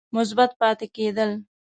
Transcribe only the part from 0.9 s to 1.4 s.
کېد ل